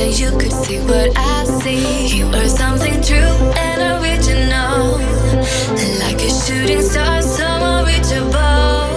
[0.00, 2.16] that you could see what I see.
[2.16, 3.34] You are something true
[3.66, 4.96] and original,
[6.02, 8.88] like a shooting star, so unreachable.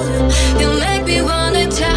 [0.62, 1.93] You make me wanna try.